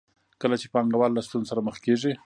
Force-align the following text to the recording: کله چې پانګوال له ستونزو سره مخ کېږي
کله 0.41 0.55
چې 0.61 0.67
پانګوال 0.73 1.11
له 1.13 1.21
ستونزو 1.27 1.49
سره 1.51 1.65
مخ 1.67 1.77
کېږي 1.85 2.11